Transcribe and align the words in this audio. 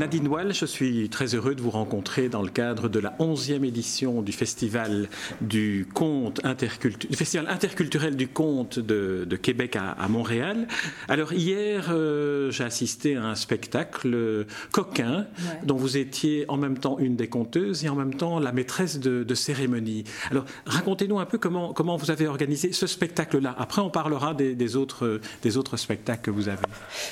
Nadine 0.00 0.28
Wall, 0.28 0.54
je 0.54 0.64
suis 0.64 1.10
très 1.10 1.34
heureux 1.34 1.54
de 1.54 1.60
vous 1.60 1.68
rencontrer 1.68 2.30
dans 2.30 2.40
le 2.40 2.48
cadre 2.48 2.88
de 2.88 2.98
la 2.98 3.10
11e 3.18 3.66
édition 3.66 4.22
du 4.22 4.32
Festival 4.32 5.10
du 5.42 5.86
conte 5.92 6.42
interculturel, 6.42 7.14
Festival 7.14 7.46
interculturel 7.48 8.16
du 8.16 8.26
conte 8.26 8.78
de, 8.78 9.26
Québec 9.36 9.76
à, 9.76 10.08
Montréal. 10.08 10.68
Alors 11.06 11.34
hier, 11.34 11.90
euh, 11.90 12.50
j'ai 12.50 12.64
assisté 12.64 13.16
à 13.16 13.26
un 13.26 13.34
spectacle 13.34 14.46
coquin 14.72 15.26
dont 15.64 15.76
vous 15.76 15.98
étiez 15.98 16.46
en 16.48 16.56
même 16.56 16.78
temps 16.78 16.98
une 16.98 17.16
des 17.16 17.28
conteuses 17.28 17.84
et 17.84 17.90
en 17.90 17.94
même 17.94 18.14
temps 18.14 18.38
la 18.38 18.52
maîtresse 18.52 19.00
de, 19.00 19.34
cérémonie. 19.34 20.04
Alors 20.30 20.46
racontez-nous 20.64 21.18
un 21.20 21.26
peu 21.26 21.36
comment, 21.36 21.74
comment 21.74 21.98
vous 21.98 22.10
avez 22.10 22.26
organisé 22.26 22.72
ce 22.72 22.86
spectacle-là. 22.86 23.54
Après, 23.58 23.82
on 23.82 23.90
parlera 23.90 24.32
des, 24.32 24.76
autres, 24.76 25.20
des 25.42 25.58
autres 25.58 25.76
spectacles 25.76 26.22
que 26.22 26.30
vous 26.30 26.48
avez. 26.48 26.62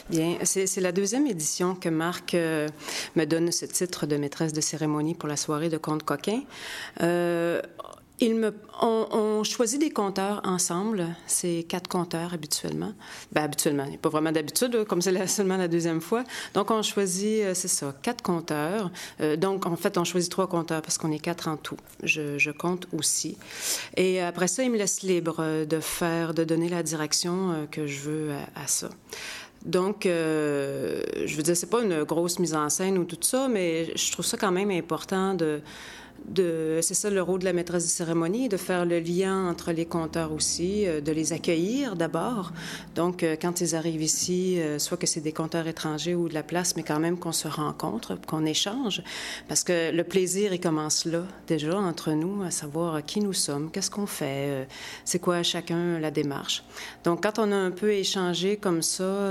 Bien, 0.08 0.38
c'est 0.44 0.80
la 0.80 0.92
deuxième 0.92 1.26
édition 1.26 1.74
que 1.74 1.90
Marc 1.90 2.32
euh, 2.32 2.68
me 3.16 3.24
donne 3.24 3.52
ce 3.52 3.66
titre 3.66 4.06
de 4.06 4.16
maîtresse 4.16 4.52
de 4.52 4.60
cérémonie 4.60 5.14
pour 5.14 5.28
la 5.28 5.36
soirée 5.36 5.68
de 5.68 5.78
Conte 5.78 6.02
Coquin. 6.02 6.42
Euh, 7.02 7.60
il 8.20 8.34
me, 8.34 8.52
on, 8.82 9.44
choisit 9.44 9.78
des 9.78 9.90
compteurs 9.90 10.40
ensemble. 10.42 11.06
C'est 11.28 11.64
quatre 11.68 11.86
compteurs 11.86 12.34
habituellement. 12.34 12.92
Ben, 13.30 13.44
habituellement, 13.44 13.84
il 13.84 13.90
n'y 13.90 13.94
a 13.94 13.98
pas 13.98 14.08
vraiment 14.08 14.32
d'habitude, 14.32 14.84
comme 14.86 15.00
c'est 15.00 15.26
seulement 15.28 15.56
la 15.56 15.68
deuxième 15.68 16.00
fois. 16.00 16.24
Donc, 16.52 16.72
on 16.72 16.82
choisit, 16.82 17.44
euh, 17.44 17.54
c'est 17.54 17.68
ça, 17.68 17.94
quatre 18.02 18.22
compteurs. 18.22 18.90
donc, 19.36 19.66
en 19.66 19.76
fait, 19.76 19.98
on 19.98 20.04
choisit 20.04 20.32
trois 20.32 20.48
compteurs 20.48 20.82
parce 20.82 20.98
qu'on 20.98 21.12
est 21.12 21.20
quatre 21.20 21.46
en 21.46 21.56
tout. 21.56 21.76
Je, 22.02 22.50
compte 22.50 22.88
aussi. 22.92 23.36
Et 23.96 24.20
après 24.20 24.48
ça, 24.48 24.64
il 24.64 24.72
me 24.72 24.78
laisse 24.78 25.02
libre 25.02 25.64
de 25.64 25.80
faire, 25.80 26.34
de 26.34 26.42
donner 26.42 26.68
la 26.68 26.82
direction 26.82 27.68
que 27.70 27.86
je 27.86 28.00
veux 28.00 28.32
à 28.56 28.66
ça. 28.66 28.88
Donc, 29.64 30.06
euh, 30.06 31.02
je 31.26 31.36
veux 31.36 31.42
dire, 31.42 31.56
c'est 31.56 31.70
pas 31.70 31.82
une 31.82 32.04
grosse 32.04 32.38
mise 32.38 32.54
en 32.54 32.68
scène 32.68 32.96
ou 32.98 33.04
tout 33.04 33.18
ça, 33.20 33.48
mais 33.48 33.96
je 33.96 34.12
trouve 34.12 34.24
ça 34.24 34.36
quand 34.36 34.52
même 34.52 34.70
important 34.70 35.34
de, 35.34 35.60
c'est 36.36 36.94
ça 36.94 37.10
le 37.10 37.22
rôle 37.22 37.40
de 37.40 37.44
la 37.44 37.52
maîtresse 37.52 37.84
de 37.84 37.90
cérémonie, 37.90 38.48
de 38.48 38.56
faire 38.56 38.84
le 38.84 39.00
lien 39.00 39.48
entre 39.48 39.72
les 39.72 39.86
compteurs 39.86 40.32
aussi, 40.32 40.86
euh, 40.86 41.00
de 41.00 41.12
les 41.12 41.32
accueillir 41.32 41.96
d'abord. 41.96 42.52
Donc, 42.94 43.22
euh, 43.22 43.36
quand 43.40 43.60
ils 43.60 43.74
arrivent 43.74 44.02
ici, 44.02 44.60
euh, 44.60 44.78
soit 44.78 44.96
que 44.96 45.06
c'est 45.06 45.20
des 45.20 45.32
compteurs 45.32 45.66
étrangers 45.66 46.14
ou 46.14 46.28
de 46.28 46.34
la 46.34 46.42
place, 46.42 46.76
mais 46.76 46.82
quand 46.82 47.00
même 47.00 47.18
qu'on 47.18 47.32
se 47.32 47.48
rencontre, 47.48 48.18
qu'on 48.26 48.44
échange, 48.44 49.02
parce 49.48 49.64
que 49.64 49.90
le 49.92 50.04
plaisir, 50.04 50.52
il 50.52 50.60
commence 50.60 51.04
là, 51.04 51.24
déjà, 51.46 51.76
entre 51.76 52.12
nous, 52.12 52.42
à 52.42 52.50
savoir 52.50 53.04
qui 53.04 53.20
nous 53.20 53.32
sommes, 53.32 53.70
qu'est-ce 53.70 53.90
qu'on 53.90 54.06
fait, 54.06 54.68
c'est 55.04 55.18
quoi 55.18 55.42
chacun 55.42 55.98
la 55.98 56.10
démarche. 56.10 56.62
Donc, 57.04 57.22
quand 57.22 57.38
on 57.38 57.50
a 57.52 57.56
un 57.56 57.70
peu 57.70 57.92
échangé 57.92 58.56
comme 58.56 58.82
ça, 58.82 59.28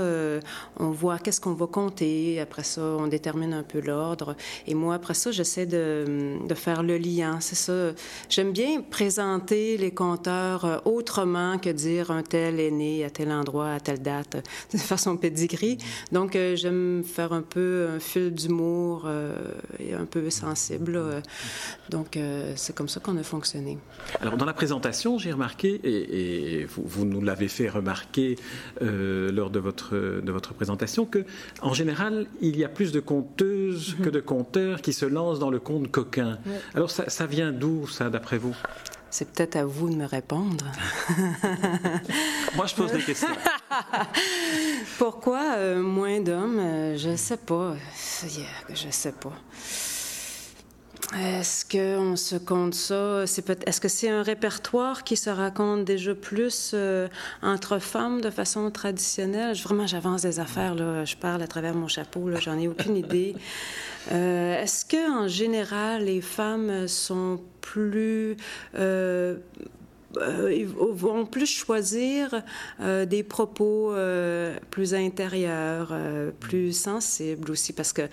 on 0.78 0.90
voit 0.90 1.18
qu'est-ce 1.18 1.40
qu'on 1.40 1.54
va 1.54 1.66
compter, 1.66 2.40
après 2.40 2.64
ça, 2.64 2.82
on 2.82 3.06
détermine 3.06 3.52
un 3.52 3.62
peu 3.62 3.80
l'ordre. 3.80 4.36
Et 4.66 4.74
moi, 4.74 4.94
après 4.94 5.14
ça, 5.14 5.30
j'essaie 5.30 5.66
de, 5.66 6.36
de 6.46 6.54
faire 6.54 6.77
le 6.82 6.96
lien. 6.96 7.40
C'est 7.40 7.54
ça. 7.54 7.92
J'aime 8.28 8.52
bien 8.52 8.82
présenter 8.82 9.76
les 9.76 9.90
compteurs 9.90 10.64
euh, 10.64 10.78
autrement 10.84 11.58
que 11.58 11.70
dire 11.70 12.10
un 12.10 12.22
tel 12.22 12.60
est 12.60 12.70
né 12.70 13.04
à 13.04 13.10
tel 13.10 13.30
endroit, 13.32 13.72
à 13.72 13.80
telle 13.80 14.02
date, 14.02 14.36
de 14.72 14.78
façon 14.78 15.16
pedigree. 15.16 15.78
Donc, 16.12 16.36
euh, 16.36 16.56
j'aime 16.56 17.02
faire 17.04 17.32
un 17.32 17.42
peu 17.42 17.88
un 17.94 18.00
fil 18.00 18.32
d'humour 18.32 19.04
euh, 19.06 19.34
et 19.78 19.94
un 19.94 20.04
peu 20.04 20.30
sensible. 20.30 21.00
Donc, 21.90 22.18
c'est 22.56 22.74
comme 22.74 22.88
ça 22.88 23.00
qu'on 23.00 23.16
a 23.16 23.22
fonctionné. 23.22 23.78
Alors, 24.20 24.36
dans 24.36 24.44
la 24.44 24.52
présentation, 24.52 25.18
j'ai 25.18 25.32
remarqué, 25.32 25.80
et, 25.84 26.66
vous, 26.66 27.04
nous 27.04 27.22
l'avez 27.22 27.48
fait 27.48 27.68
remarquer 27.68 28.36
lors 28.80 29.50
de 29.50 29.58
votre, 29.58 29.94
de 29.96 30.32
votre 30.32 30.54
présentation, 30.54 31.06
que 31.06 31.24
en 31.62 31.72
général, 31.72 32.26
il 32.40 32.56
y 32.56 32.64
a 32.64 32.68
plus 32.68 32.92
de 32.92 33.00
conteuses 33.00 33.96
que 34.02 34.10
de 34.10 34.20
conteurs 34.20 34.80
qui 34.80 34.92
se 34.92 35.06
lancent 35.06 35.38
dans 35.38 35.50
le 35.50 35.58
conte 35.58 35.90
coquin. 35.90 36.38
Alors 36.74 36.90
ça, 36.90 37.26
vient 37.26 37.52
d'où, 37.52 37.86
ça, 37.86 38.10
d'après 38.10 38.38
vous? 38.38 38.54
C'est 39.10 39.30
peut-être 39.32 39.56
à 39.56 39.64
vous 39.64 39.88
de 39.88 39.94
me 39.94 40.04
répondre. 40.04 40.66
Moi, 42.56 42.66
je 42.66 42.74
pose 42.74 42.92
des 42.92 43.02
questions. 43.02 43.28
Pourquoi 44.98 45.54
euh, 45.56 45.80
moins 45.80 46.20
d'hommes 46.20 46.58
euh, 46.58 46.96
Je 46.98 47.10
ne 47.10 47.16
sais 47.16 47.38
pas. 47.38 47.74
Je 48.74 48.86
ne 48.86 48.92
sais 48.92 49.12
pas. 49.12 49.32
Est-ce 51.16 51.64
qu'on 51.64 52.16
se 52.16 52.36
compte 52.36 52.74
ça? 52.74 53.22
Est-ce 53.22 53.80
que 53.80 53.88
c'est 53.88 54.10
un 54.10 54.22
répertoire 54.22 55.04
qui 55.04 55.16
se 55.16 55.30
raconte 55.30 55.86
déjà 55.86 56.14
plus 56.14 56.72
euh, 56.74 57.08
entre 57.42 57.78
femmes 57.78 58.20
de 58.20 58.28
façon 58.28 58.70
traditionnelle? 58.70 59.56
Vraiment, 59.56 59.86
j'avance 59.86 60.22
des 60.22 60.38
affaires, 60.38 60.74
là. 60.74 61.06
je 61.06 61.16
parle 61.16 61.40
à 61.40 61.46
travers 61.46 61.74
mon 61.74 61.88
chapeau, 61.88 62.28
j'en 62.40 62.58
ai 62.58 62.68
aucune 62.68 62.96
idée. 63.04 63.34
Euh, 64.12 64.62
est-ce 64.62 64.84
qu'en 64.84 65.28
général, 65.28 66.04
les 66.04 66.20
femmes 66.20 66.86
sont 66.86 67.40
plus... 67.62 68.36
Euh, 68.74 69.36
vont 70.14 71.26
plus 71.26 71.46
choisir 71.46 72.42
des 72.80 73.22
propos 73.22 73.92
plus 74.70 74.94
intérieurs, 74.94 75.94
plus 76.40 76.72
sensibles 76.72 77.50
aussi, 77.50 77.74
parce 77.74 77.92
que 77.92 78.08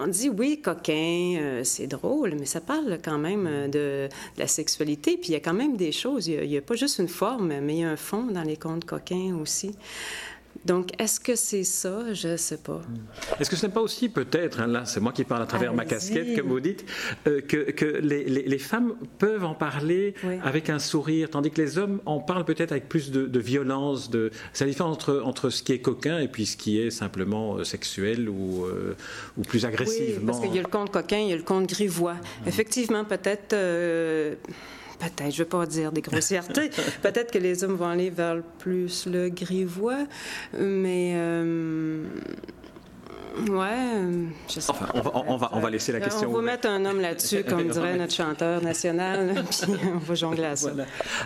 on 0.00 0.06
dit 0.06 0.28
oui, 0.28 0.60
coquin, 0.60 1.36
euh, 1.38 1.64
c'est 1.64 1.86
drôle, 1.86 2.34
mais 2.38 2.46
ça 2.46 2.60
parle 2.60 2.98
quand 3.04 3.18
même 3.18 3.46
euh, 3.46 3.68
de, 3.68 4.08
la 4.36 4.46
sexualité. 4.46 5.16
Puis 5.16 5.30
il 5.30 5.32
y 5.32 5.36
a 5.36 5.40
quand 5.40 5.54
même 5.54 5.76
des 5.76 5.92
choses. 5.92 6.26
Il 6.26 6.48
n'y 6.48 6.56
a, 6.56 6.62
pas 6.62 6.74
juste 6.74 6.98
une 6.98 7.08
forme, 7.08 7.60
mais 7.60 7.74
il 7.76 7.80
y 7.80 7.84
a 7.84 7.90
un 7.90 7.96
fond 7.96 8.24
dans 8.24 8.42
les 8.42 8.56
contes 8.56 8.84
coquins 8.84 9.36
aussi. 9.40 9.74
Donc, 10.64 10.90
est-ce 10.98 11.20
que 11.20 11.36
c'est 11.36 11.64
ça? 11.64 12.12
Je 12.12 12.28
ne 12.28 12.36
sais 12.36 12.56
pas. 12.56 12.80
Hmm. 12.88 13.40
Est-ce 13.40 13.50
que 13.50 13.56
ce 13.56 13.66
n'est 13.66 13.72
pas 13.72 13.82
aussi 13.82 14.08
peut-être, 14.08 14.60
hein, 14.60 14.66
là, 14.66 14.84
c'est 14.86 15.00
moi 15.00 15.12
qui 15.12 15.24
parle 15.24 15.42
à 15.42 15.46
travers 15.46 15.74
ma 15.74 15.84
casquette, 15.84 16.36
comme 16.36 16.48
vous 16.48 16.60
dites, 16.60 16.84
euh, 17.26 17.40
que, 17.40 18.00
les, 18.00 18.58
femmes 18.58 18.94
peuvent 19.18 19.44
en 19.44 19.54
parler 19.54 20.14
avec 20.42 20.70
un 20.70 20.78
sourire, 20.78 21.28
tandis 21.30 21.50
que 21.50 21.60
les 21.60 21.76
hommes 21.76 22.00
en 22.06 22.20
parlent 22.20 22.44
peut-être 22.44 22.72
avec 22.72 22.88
plus 22.88 23.10
de, 23.10 23.38
violence. 23.38 24.10
De... 24.10 24.30
C'est 24.52 24.64
la 24.64 24.70
différence 24.70 24.94
entre, 24.94 25.22
entre 25.24 25.50
ce 25.50 25.62
qui 25.62 25.72
est 25.72 25.80
coquin 25.80 26.18
et 26.18 26.28
puis 26.28 26.46
ce 26.46 26.56
qui 26.56 26.80
est 26.80 26.90
simplement 26.90 27.56
euh, 27.56 27.64
sexuel 27.64 28.28
ou, 28.28 28.64
euh, 28.64 28.96
ou 29.36 29.42
plus 29.42 29.66
agressivement. 29.66 30.20
Oui, 30.20 30.26
parce 30.26 30.40
qu'il 30.40 30.54
y 30.54 30.58
a 30.58 30.62
le 30.62 30.68
conte 30.68 30.90
coquin, 30.90 31.18
il 31.18 31.28
y 31.28 31.32
a 31.32 31.36
le 31.36 31.42
conte 31.42 31.68
grivois. 31.68 32.14
Hmm. 32.14 32.48
Effectivement, 32.48 33.04
peut-être 33.04 33.54
peut-être, 35.10 35.30
je 35.30 35.42
ne 35.42 35.44
veux 35.44 35.48
pas 35.48 35.66
dire 35.66 35.92
des 35.92 36.00
grossièretés, 36.00 36.70
peut-être 37.02 37.32
que 37.32 37.38
les 37.38 37.64
hommes 37.64 37.76
vont 37.76 37.88
aller 37.88 38.10
vers 38.10 38.42
plus 38.58 39.06
le 39.06 39.28
grivois, 39.28 40.06
mais 40.58 41.12
euh, 41.16 42.04
Ouais, 43.36 43.68
euh, 43.96 44.26
je 44.48 44.60
sais 44.60 44.70
enfin, 44.70 44.86
on 44.94 45.00
va, 45.00 45.10
on, 45.14 45.36
va, 45.36 45.50
on 45.52 45.60
va 45.60 45.70
laisser 45.70 45.90
la 45.92 46.00
question. 46.00 46.30
On 46.30 46.34
va 46.34 46.42
mettre 46.42 46.68
un 46.68 46.84
homme 46.84 47.00
là-dessus, 47.02 47.42
comme 47.44 47.68
dirait 47.68 47.96
notre 47.96 48.14
chanteur 48.14 48.62
national, 48.62 49.44
puis 49.50 49.72
on 49.92 49.98
va 49.98 50.14
jongler 50.14 50.44
à 50.44 50.56
ça. 50.56 50.72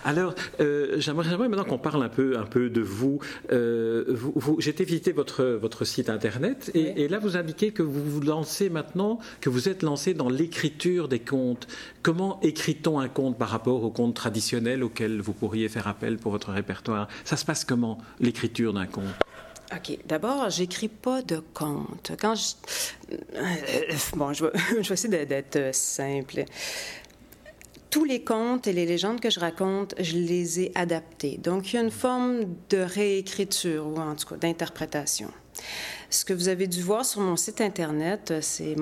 Alors, 0.05 0.35
euh, 0.61 0.95
j'aimerais 0.99 1.37
maintenant 1.37 1.65
qu'on 1.65 1.79
parle 1.79 2.03
un 2.03 2.09
peu, 2.09 2.39
un 2.39 2.45
peu 2.45 2.71
de 2.71 2.81
vous. 2.81 3.19
Euh, 3.53 4.05
vous, 4.09 4.57
J'ai 4.59 4.71
été 4.71 4.85
visiter 4.85 5.13
votre, 5.13 5.45
votre 5.45 5.85
site 5.85 6.09
Internet, 6.09 6.71
et, 6.75 7.03
et, 7.03 7.09
là, 7.09 7.19
vous 7.19 7.37
indiquez 7.37 7.73
que 7.73 7.83
vous 7.83 8.05
vous 8.05 8.21
lancez 8.21 8.71
maintenant, 8.71 9.19
que 9.41 9.51
vous 9.51 9.69
êtes 9.69 9.83
lancé 9.83 10.15
dans 10.15 10.31
l'écriture 10.31 11.09
des 11.09 11.21
contes. 11.21 11.69
Comment 12.03 12.41
écrit-on 12.43 13.01
un 13.01 13.09
conte 13.09 13.37
par 13.37 13.51
rapport 13.51 13.85
aux 13.85 13.91
contes 13.91 14.15
traditionnels 14.15 14.83
auxquels 14.83 15.21
vous 15.21 15.35
pourriez 15.35 15.69
faire 15.69 15.87
appel 15.89 16.17
pour 16.17 16.33
votre 16.33 16.53
répertoire? 16.53 17.09
Ça 17.25 17.37
se 17.37 17.45
passe 17.45 17.65
comment, 17.65 17.99
l'écriture 18.21 18.73
d'un 18.73 18.87
conte? 18.87 19.05
OK. 19.75 19.99
D'abord, 20.07 20.49
j'écris 20.51 20.89
pas 20.89 21.23
de 21.23 21.43
contes. 21.53 22.13
Quand 22.21 22.35
je... 22.35 22.55
Euh, 23.35 23.95
bon, 24.17 24.33
je 24.33 24.47
vais, 24.47 24.53
je 24.83 24.89
vais 24.89 24.95
essayer 24.95 25.27
d'être 25.27 25.75
simple. 25.75 26.45
Tous 27.91 28.05
les 28.05 28.23
contes 28.23 28.67
et 28.67 28.73
les 28.73 28.87
légendes 28.87 29.21
que 29.21 29.31
je 29.31 29.41
raconte, 29.41 29.95
je 29.99 30.17
les 30.17 30.61
ai 30.61 30.73
adaptés. 30.75 31.39
Donc, 31.39 31.73
il 31.73 31.77
y 31.77 31.79
a 31.79 31.83
une 31.83 31.91
forme 31.91 32.45
de 32.71 32.79
réécriture, 32.79 33.87
ou 33.87 33.97
en 33.99 34.15
tout 34.15 34.27
cas 34.27 34.37
d'interprétation. 34.37 35.31
Ce 36.11 36.25
que 36.25 36.33
vous 36.33 36.49
avez 36.49 36.67
dû 36.67 36.83
voir 36.83 37.05
sur 37.05 37.21
mon 37.21 37.37
site 37.37 37.61
Internet, 37.61 38.35
c'est 38.41 38.77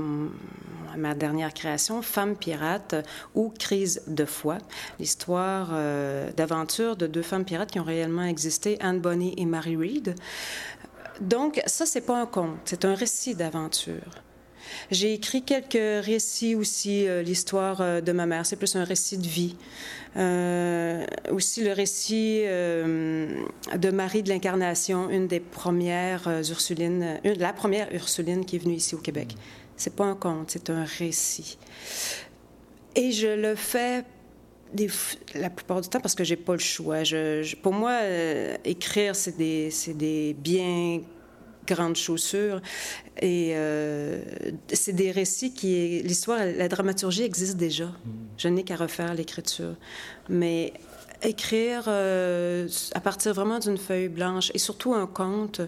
ma 0.96 1.14
dernière 1.14 1.52
création, 1.52 2.00
Femmes 2.00 2.36
pirates 2.36 2.94
ou 3.34 3.52
Crise 3.58 4.02
de 4.06 4.24
foi, 4.24 4.58
l'histoire 5.00 5.70
euh, 5.72 6.30
d'aventure 6.36 6.96
de 6.96 7.08
deux 7.08 7.22
femmes 7.22 7.44
pirates 7.44 7.72
qui 7.72 7.80
ont 7.80 7.84
réellement 7.84 8.24
existé, 8.24 8.76
Anne 8.80 9.00
Bonny 9.00 9.34
et 9.36 9.44
Mary 9.44 9.76
Read. 9.76 10.14
Donc, 11.20 11.62
ça, 11.66 11.86
c'est 11.86 12.00
pas 12.00 12.20
un 12.20 12.26
conte, 12.26 12.58
c'est 12.64 12.84
un 12.84 12.94
récit 12.94 13.34
d'aventure. 13.34 14.22
J'ai 14.90 15.14
écrit 15.14 15.42
quelques 15.42 16.04
récits 16.04 16.54
aussi, 16.54 17.06
euh, 17.06 17.22
l'histoire 17.22 17.80
euh, 17.80 18.00
de 18.00 18.12
ma 18.12 18.26
mère, 18.26 18.46
c'est 18.46 18.56
plus 18.56 18.76
un 18.76 18.84
récit 18.84 19.18
de 19.18 19.26
vie. 19.26 19.56
Euh, 20.16 21.04
aussi 21.30 21.62
le 21.62 21.72
récit 21.72 22.42
de 22.44 23.90
Marie 23.90 24.22
de 24.22 24.30
l'Incarnation, 24.30 25.10
une 25.10 25.26
des 25.26 25.40
premières 25.40 26.26
Ursulines, 26.48 27.20
la 27.22 27.52
première 27.52 27.92
Ursuline 27.94 28.46
qui 28.46 28.56
est 28.56 28.58
venue 28.58 28.76
ici 28.76 28.94
au 28.94 28.98
Québec. 28.98 29.36
C'est 29.76 29.94
pas 29.94 30.04
un 30.04 30.14
conte, 30.14 30.52
c'est 30.52 30.70
un 30.70 30.84
récit. 30.84 31.58
Et 32.94 33.12
je 33.12 33.28
le 33.28 33.54
fais 33.54 34.04
la 35.34 35.50
plupart 35.50 35.80
du 35.80 35.88
temps 35.88 36.00
parce 36.00 36.14
que 36.14 36.24
j'ai 36.24 36.36
pas 36.36 36.52
le 36.52 36.58
choix. 36.58 36.98
pour 37.62 37.72
moi, 37.72 38.00
écrire, 38.64 39.14
c'est 39.14 39.36
des, 39.36 39.70
des 39.94 40.34
biens 40.34 41.00
grandes 41.66 41.96
chaussures. 41.96 42.62
Et 43.20 43.52
euh, 43.54 44.22
c'est 44.72 44.94
des 44.94 45.10
récits 45.10 45.52
qui... 45.52 46.00
L'histoire, 46.02 46.38
la 46.38 46.68
dramaturgie 46.68 47.24
existe 47.24 47.56
déjà. 47.56 47.90
Je 48.38 48.48
n'ai 48.48 48.62
qu'à 48.62 48.76
refaire 48.76 49.12
l'écriture. 49.14 49.74
Mais 50.28 50.72
écrire 51.22 51.84
euh, 51.88 52.68
à 52.94 53.00
partir 53.00 53.32
vraiment 53.34 53.58
d'une 53.58 53.78
feuille 53.78 54.08
blanche 54.08 54.50
et 54.54 54.58
surtout 54.58 54.94
un 54.94 55.06
conte, 55.06 55.62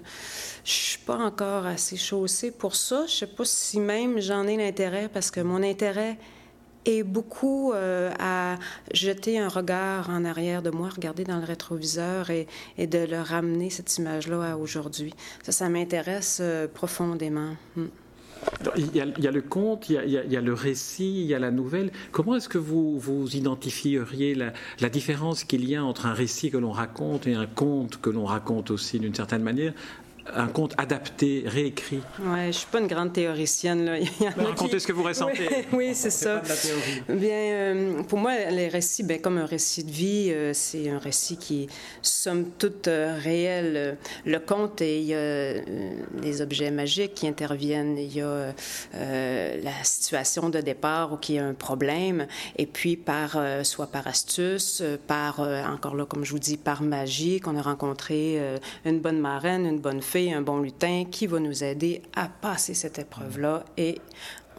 je 0.64 0.70
suis 0.70 0.98
pas 0.98 1.16
encore 1.16 1.66
assez 1.66 1.96
chaussée 1.96 2.50
pour 2.50 2.76
ça. 2.76 3.04
Je 3.06 3.12
sais 3.12 3.26
pas 3.26 3.44
si 3.44 3.80
même 3.80 4.20
j'en 4.20 4.46
ai 4.46 4.56
l'intérêt 4.56 5.08
parce 5.12 5.30
que 5.30 5.40
mon 5.40 5.62
intérêt 5.62 6.18
est 6.88 7.02
beaucoup 7.02 7.72
euh, 7.72 8.10
à 8.18 8.56
jeter 8.92 9.38
un 9.38 9.48
regard 9.48 10.10
en 10.10 10.24
arrière 10.24 10.62
de 10.62 10.70
moi, 10.70 10.88
regarder 10.88 11.24
dans 11.24 11.38
le 11.38 11.44
rétroviseur 11.44 12.30
et, 12.30 12.46
et 12.78 12.86
de 12.86 12.98
le 12.98 13.20
ramener, 13.20 13.70
cette 13.70 13.96
image-là, 13.98 14.52
à 14.52 14.56
aujourd'hui. 14.56 15.14
Ça, 15.42 15.52
ça 15.52 15.68
m'intéresse 15.68 16.38
euh, 16.40 16.66
profondément. 16.66 17.54
Hmm. 17.76 17.86
Il 18.76 18.94
y, 18.94 19.00
a, 19.00 19.30
le 19.32 19.42
conte, 19.42 19.90
il 19.90 19.96
y 20.08 20.36
a, 20.36 20.40
le 20.40 20.54
récit, 20.54 21.22
il 21.22 21.26
y 21.26 21.34
a 21.34 21.40
la 21.40 21.50
nouvelle. 21.50 21.90
Comment 22.12 22.36
est-ce 22.36 22.48
que 22.48 22.56
vous, 22.56 22.96
vous 22.96 23.36
identifieriez 23.36 24.34
la 24.34 24.88
différence 24.88 25.42
qu'il 25.42 25.68
y 25.68 25.74
a 25.74 25.84
entre 25.84 26.06
un 26.06 26.12
récit 26.12 26.50
que 26.52 26.56
l'on 26.56 26.70
raconte 26.70 27.26
et 27.26 27.34
un 27.34 27.46
conte 27.46 28.00
que 28.00 28.10
l'on 28.10 28.24
raconte 28.24 28.70
aussi 28.70 29.00
d'une 29.00 29.14
certaine 29.14 29.42
manière 29.42 29.74
un 30.34 30.46
conte 30.48 30.74
adapté, 30.78 31.44
réécrit. 31.46 32.02
Oui, 32.20 32.38
je 32.42 32.46
ne 32.46 32.52
suis 32.52 32.66
pas 32.66 32.80
une 32.80 32.86
grande 32.86 33.12
théoricienne. 33.12 33.84
Là. 33.84 33.98
Racontez 34.36 34.78
ce 34.78 34.86
que 34.86 34.92
vous 34.92 35.02
ressentez. 35.02 35.48
Oui, 35.72 35.90
c'est 35.94 36.10
ça. 36.10 36.42
Bien, 37.08 37.30
euh, 37.30 38.02
pour 38.02 38.18
moi, 38.18 38.32
les 38.50 38.68
récits, 38.68 39.02
bien, 39.02 39.18
comme 39.18 39.38
un 39.38 39.46
récit 39.46 39.84
de 39.84 39.90
vie, 39.90 40.30
euh, 40.30 40.52
c'est 40.54 40.88
un 40.88 40.98
récit 40.98 41.36
qui 41.36 41.64
est 41.64 41.66
somme 42.02 42.50
toute 42.58 42.88
euh, 42.88 43.18
réel. 43.22 43.98
Le 44.24 44.38
conte, 44.38 44.80
il 44.80 45.02
y 45.02 45.14
a 45.14 45.54
des 46.20 46.42
objets 46.42 46.70
magiques 46.70 47.14
qui 47.14 47.28
interviennent, 47.28 47.98
il 47.98 48.14
y 48.14 48.22
a 48.22 48.54
la 48.94 49.84
situation 49.84 50.48
de 50.48 50.60
départ 50.60 51.12
ou 51.12 51.16
qui 51.16 51.34
y 51.34 51.38
a 51.38 51.44
un 51.44 51.54
problème, 51.54 52.26
et 52.56 52.66
puis 52.66 52.96
par, 52.96 53.38
soit 53.62 53.86
par 53.86 54.06
astuce, 54.06 54.82
par, 55.06 55.40
encore 55.40 55.94
là, 55.94 56.06
comme 56.06 56.24
je 56.24 56.32
vous 56.32 56.38
dis, 56.38 56.56
par 56.56 56.82
magie, 56.82 57.40
qu'on 57.40 57.56
a 57.56 57.62
rencontré 57.62 58.40
une 58.84 59.00
bonne 59.00 59.20
marraine, 59.20 59.66
une 59.66 59.80
bonne 59.80 60.02
un 60.26 60.42
bon 60.42 60.58
lutin 60.58 61.04
qui 61.10 61.26
va 61.26 61.38
nous 61.38 61.64
aider 61.64 62.02
à 62.14 62.28
passer 62.28 62.74
cette 62.74 62.98
épreuve-là 62.98 63.64
et 63.76 64.00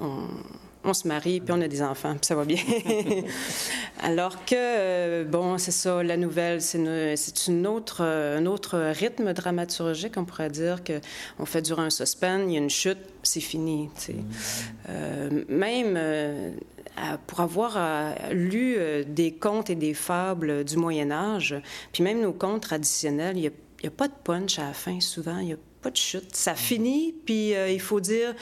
on, 0.01 0.94
se 0.94 1.07
marie, 1.07 1.41
puis 1.41 1.53
on 1.56 1.61
a 1.61 1.67
des 1.67 1.81
enfants, 1.81 2.13
puis 2.13 2.25
ça 2.25 2.35
va 2.35 2.45
bien. 2.45 2.57
Alors 4.01 4.45
que, 4.45 4.56
euh, 4.56 5.23
bon, 5.25 5.57
c'est 5.57 5.71
ça, 5.71 6.01
la 6.01 6.17
nouvelle, 6.17 6.61
c'est 6.61 7.47
une, 7.47 7.67
autre, 7.67 8.01
un 8.01 8.45
autre 8.45 8.79
rythme 8.95 9.33
dramaturgique, 9.33 10.13
on 10.17 10.25
pourrait 10.25 10.50
dire, 10.50 10.79
qu'on 10.83 11.45
fait 11.45 11.61
durer 11.61 11.83
un 11.83 11.89
suspense, 11.89 12.44
il 12.47 12.53
y 12.53 12.56
a 12.56 12.59
une 12.59 12.69
chute, 12.69 12.97
c'est 13.21 13.41
fini. 13.41 13.89
Euh, 14.88 15.44
même 15.50 15.95
euh, 15.97 16.51
pour 17.27 17.41
avoir 17.41 17.77
lu 18.31 18.77
des 19.06 19.33
contes 19.33 19.69
et 19.69 19.75
des 19.75 19.94
fables 19.94 20.63
du 20.63 20.77
Moyen 20.77 21.11
Âge, 21.11 21.56
puis 21.91 22.03
même 22.03 22.21
nos 22.21 22.33
contes 22.33 22.61
traditionnels, 22.61 23.38
il 23.38 23.44
y 23.44 23.47
a 23.47 23.51
n'y 23.84 23.94
a 23.94 23.96
pas 23.96 24.08
de 24.08 24.14
punch 24.24 24.60
à 24.60 24.66
la 24.66 24.74
fin, 24.74 25.00
souvent. 25.00 25.38
Il 25.40 25.46
n'y 25.46 25.54
a 25.54 25.58
pas 25.81 25.92
de 25.92 25.96
chute. 25.96 26.36
Ça 26.36 26.56
finit, 26.56 27.14
puis 27.26 27.56
euh, 27.56 27.70
il 27.70 27.80
faut 27.80 28.00
dire 28.00 28.34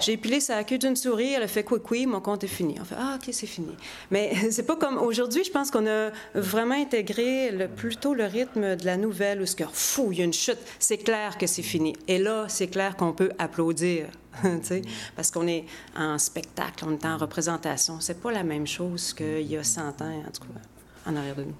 j'ai 0.00 0.12
épilé 0.12 0.40
sa 0.40 0.64
queue 0.64 0.78
d'une 0.78 0.96
souris, 0.96 1.34
elle 1.34 1.42
a 1.42 1.48
fait 1.48 1.62
quoi, 1.62 1.78
quoi, 1.78 2.06
mon 2.06 2.20
compte 2.20 2.44
est 2.44 2.48
fini. 2.48 2.76
On 2.80 2.84
fait 2.84 2.94
ah, 2.98 3.16
OK, 3.16 3.28
c'est 3.32 3.46
fini. 3.46 3.74
Mais 4.10 4.34
c'est 4.50 4.62
pas 4.62 4.76
comme 4.76 4.98
aujourd'hui, 4.98 5.44
je 5.44 5.50
pense 5.50 5.70
qu'on 5.70 5.86
a 5.86 6.10
vraiment 6.34 6.74
intégré 6.74 7.68
plutôt 7.76 8.14
le 8.14 8.24
rythme 8.24 8.76
de 8.76 8.86
la 8.86 8.96
nouvelle 8.96 9.42
où 9.42 9.46
ce 9.46 9.56
que 9.56 9.64
fou, 9.70 10.12
il 10.12 10.18
y 10.18 10.22
a 10.22 10.24
une 10.24 10.32
chute, 10.32 10.58
c'est 10.78 10.98
clair 10.98 11.36
que 11.36 11.46
c'est 11.46 11.62
fini. 11.62 11.94
Et 12.06 12.18
là, 12.18 12.46
c'est 12.48 12.68
clair 12.68 12.96
qu'on 12.96 13.12
peut 13.12 13.30
applaudir. 13.38 14.06
parce 15.16 15.32
qu'on 15.32 15.48
est 15.48 15.64
en 15.96 16.16
spectacle, 16.16 16.84
on 16.86 16.92
est 16.92 17.04
en 17.04 17.16
représentation. 17.16 17.98
C'est 18.00 18.22
pas 18.22 18.30
la 18.30 18.44
même 18.44 18.68
chose 18.68 19.12
qu'il 19.12 19.50
y 19.50 19.56
a 19.56 19.64
100 19.64 20.00
ans, 20.00 20.22
en 20.26 20.30
tout 20.30 20.42
cas 20.42 20.60
en 21.08 21.16
arrière 21.16 21.36
de 21.36 21.44
nous. 21.44 21.54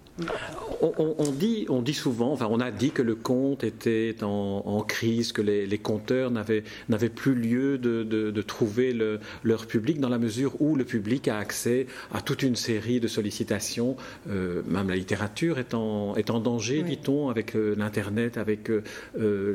On, 0.80 1.30
dit, 1.30 1.66
on 1.68 1.80
dit 1.80 1.94
souvent, 1.94 2.32
enfin 2.32 2.48
on 2.50 2.60
a 2.60 2.70
dit 2.70 2.90
que 2.90 3.02
le 3.02 3.14
conte 3.14 3.64
était 3.64 4.16
en, 4.22 4.84
crise, 4.86 5.32
que 5.32 5.42
les, 5.42 5.66
les 5.66 5.78
conteurs 5.78 6.30
n'avaient 6.30 6.62
plus 7.08 7.34
lieu 7.34 7.78
de, 7.78 8.42
trouver 8.42 8.96
leur 9.42 9.66
public 9.66 10.00
dans 10.00 10.08
la 10.08 10.18
mesure 10.18 10.60
où 10.60 10.76
le 10.76 10.84
public 10.84 11.28
a 11.28 11.38
accès 11.38 11.86
à 12.12 12.20
toute 12.20 12.42
une 12.42 12.56
série 12.56 13.00
de 13.00 13.08
sollicitations, 13.08 13.96
euh, 14.28 14.62
même 14.66 14.88
la 14.88 14.96
littérature 14.96 15.58
est 15.58 15.74
en, 15.74 16.14
est 16.16 16.30
en 16.30 16.40
danger, 16.40 16.82
dit-on, 16.82 17.28
avec 17.28 17.54
euh, 17.54 17.74
l'Internet, 17.76 18.38
avec 18.38 18.70
euh, 18.70 18.82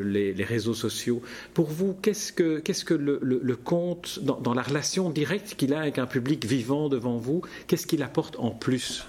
les, 0.04 0.44
réseaux 0.44 0.74
sociaux. 0.74 1.22
Pour 1.54 1.68
vous, 1.68 1.96
qu'est-ce 2.01 2.34
que, 2.34 2.60
qu'est-ce 2.60 2.84
que 2.86 2.94
le, 2.94 3.56
conte, 3.56 4.19
dans, 4.24 4.39
dans 4.39 4.54
la 4.54 4.62
relation 4.62 5.10
directe 5.10 5.56
qu'il 5.56 5.74
a 5.74 5.81
avec 5.81 6.00
un 6.00 6.06
public 6.06 6.46
vivant 6.46 6.89
devant 6.89 7.18
vous, 7.18 7.42
qu'est-ce 7.68 7.88
qu'il 7.88 8.04
apporte 8.04 8.38
en 8.39 8.51
plus? 8.51 9.06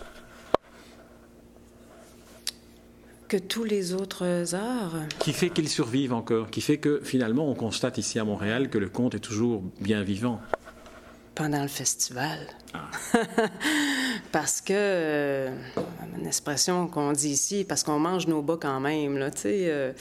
Que 3.28 3.36
tous 3.36 3.64
les 3.64 3.94
autres 3.94 4.54
arts. 4.54 4.96
Qui 5.18 5.32
fait 5.32 5.50
qu'ils 5.50 5.68
survivent 5.68 6.12
encore, 6.12 6.50
qui 6.50 6.60
fait 6.60 6.78
que 6.78 7.00
finalement 7.02 7.48
on 7.48 7.54
constate 7.54 7.98
ici 7.98 8.18
à 8.18 8.24
Montréal 8.24 8.68
que 8.68 8.78
le 8.78 8.88
conte 8.88 9.14
est 9.14 9.20
toujours 9.20 9.62
bien 9.80 10.02
vivant. 10.02 10.40
Pendant 11.34 11.62
le 11.62 11.68
festival. 11.68 12.38
Ah. 12.74 12.90
parce 14.32 14.60
que, 14.60 14.72
euh, 14.72 15.50
une 16.16 16.28
expression 16.28 16.86
qu'on 16.86 17.10
dit 17.10 17.30
ici, 17.30 17.64
parce 17.68 17.82
qu'on 17.82 17.98
mange 17.98 18.28
nos 18.28 18.40
bas 18.40 18.56
quand 18.60 18.78
même, 18.78 19.18
là, 19.18 19.32
tu 19.32 19.40
sais. 19.40 19.64
Euh... 19.64 19.92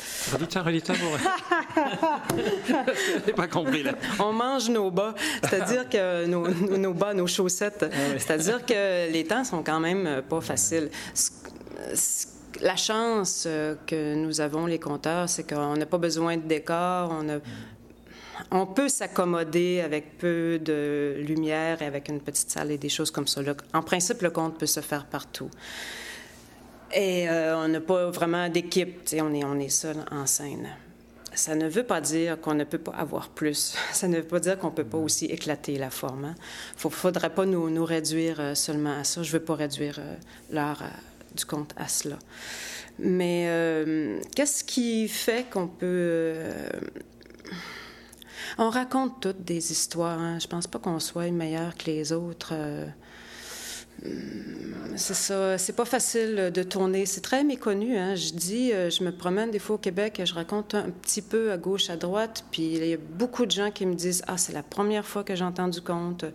N'ai 3.25 3.33
pas 3.35 3.47
compris, 3.47 3.81
là. 3.81 3.93
On 4.19 4.31
mange 4.31 4.69
nos 4.69 4.91
bas, 4.91 5.15
c'est-à-dire 5.43 5.89
que 5.89 6.27
nos, 6.27 6.47
nos, 6.77 6.93
bas, 6.93 7.15
nos 7.15 7.25
chaussettes, 7.25 7.83
ah 7.91 7.95
c'est-à-dire 8.19 8.63
que 8.63 9.11
les 9.11 9.25
temps 9.25 9.43
sont 9.43 9.63
quand 9.63 9.79
même 9.79 10.21
pas 10.29 10.41
faciles 10.41 10.91
la 12.63 12.75
chance 12.75 13.43
euh, 13.45 13.75
que 13.85 14.15
nous 14.15 14.41
avons, 14.41 14.65
les 14.65 14.79
compteurs, 14.79 15.29
c'est 15.29 15.47
qu'on 15.47 15.75
n'a 15.75 15.85
pas 15.85 15.97
besoin 15.97 16.37
de 16.37 16.47
décor, 16.47 17.11
on, 17.11 17.41
on 18.51 18.65
peut 18.65 18.89
s'accommoder 18.89 19.81
avec 19.81 20.17
peu 20.17 20.59
de 20.59 21.15
lumière 21.19 21.81
et 21.81 21.85
avec 21.85 22.09
une 22.09 22.19
petite 22.19 22.49
salle 22.49 22.71
et 22.71 22.77
des 22.77 22.89
choses 22.89 23.11
comme 23.11 23.27
ça. 23.27 23.41
En 23.73 23.81
principe, 23.81 24.21
le 24.21 24.31
compte 24.31 24.57
peut 24.57 24.65
se 24.65 24.79
faire 24.79 25.05
partout. 25.05 25.49
Et 26.95 27.29
euh, 27.29 27.57
on 27.57 27.67
n'a 27.67 27.81
pas 27.81 28.09
vraiment 28.11 28.49
d'équipe, 28.49 29.09
on 29.13 29.33
est, 29.33 29.43
on 29.43 29.59
est 29.59 29.69
seul 29.69 29.97
en 30.11 30.25
scène. 30.25 30.69
Ça 31.35 31.55
ne 31.55 31.67
veut 31.67 31.83
pas 31.83 31.99
dire 31.99 32.39
qu'on 32.39 32.53
ne 32.53 32.63
peut 32.63 32.77
pas 32.77 32.91
avoir 32.91 33.29
plus. 33.29 33.75
Ça 33.91 34.07
ne 34.07 34.17
veut 34.17 34.23
pas 34.23 34.39
dire 34.39 34.59
qu'on 34.59 34.69
ne 34.69 34.75
peut 34.75 34.83
pas 34.83 34.99
aussi 34.99 35.25
éclater 35.25 35.79
la 35.79 35.89
forme. 35.89 36.25
Il 36.25 36.27
hein. 36.27 36.35
ne 36.85 36.89
faudrait 36.89 37.31
pas 37.31 37.47
nous, 37.47 37.71
nous, 37.71 37.85
réduire 37.85 38.39
euh, 38.39 38.53
seulement 38.53 38.99
à 38.99 39.03
ça. 39.03 39.23
Je 39.23 39.29
ne 39.29 39.39
veux 39.39 39.43
pas 39.43 39.55
réduire 39.55 39.99
l'art 40.51 40.83
à 40.83 40.91
du 41.35 41.45
compte 41.45 41.73
à 41.77 41.87
cela. 41.87 42.19
Mais 42.99 43.45
euh, 43.47 44.19
qu'est-ce 44.35 44.63
qui 44.63 45.07
fait 45.07 45.49
qu'on 45.49 45.67
peut... 45.67 45.85
Euh, 45.87 46.69
on 48.57 48.69
raconte 48.69 49.21
toutes 49.21 49.43
des 49.43 49.71
histoires. 49.71 50.19
Hein? 50.19 50.37
Je 50.39 50.47
pense 50.47 50.67
pas 50.67 50.79
qu'on 50.79 50.99
soit 50.99 51.31
meilleur 51.31 51.75
que 51.75 51.85
les 51.85 52.11
autres. 52.11 52.51
Euh, 52.53 52.85
c'est 54.95 55.13
ça, 55.13 55.57
c'est 55.57 55.73
pas 55.73 55.85
facile 55.85 56.51
de 56.53 56.63
tourner. 56.63 57.05
C'est 57.05 57.21
très 57.21 57.43
méconnu. 57.43 57.97
Hein. 57.97 58.15
Je 58.15 58.31
dis, 58.31 58.71
euh, 58.73 58.89
je 58.89 59.03
me 59.03 59.11
promène 59.11 59.51
des 59.51 59.59
fois 59.59 59.75
au 59.75 59.79
Québec 59.79 60.19
et 60.19 60.25
je 60.25 60.33
raconte 60.33 60.75
un 60.75 60.89
petit 60.89 61.21
peu 61.21 61.51
à 61.51 61.57
gauche, 61.57 61.89
à 61.89 61.97
droite, 61.97 62.45
puis 62.51 62.73
il 62.75 62.85
y 62.85 62.93
a 62.93 62.97
beaucoup 62.97 63.45
de 63.45 63.51
gens 63.51 63.71
qui 63.71 63.85
me 63.85 63.95
disent 63.95 64.23
Ah, 64.27 64.37
c'est 64.37 64.53
la 64.53 64.63
première 64.63 65.05
fois 65.05 65.23
que 65.23 65.35
j'entends 65.35 65.67
du 65.67 65.81
conte. 65.81 66.25